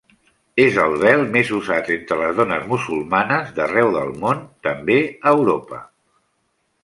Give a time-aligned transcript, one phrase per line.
[0.61, 5.83] És el vel més usat entre les dones musulmanes d'arreu del món, també a Europa.